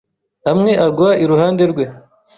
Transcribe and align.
amwe 0.51 0.71
agwa 0.85 1.09
iruhande 1.23 1.63
rwe, 1.71 1.85